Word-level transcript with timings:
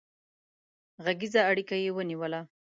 غږيزه 1.03 1.41
اړيکه 1.49 1.75
يې 1.83 1.89
ونيوله 1.93 2.41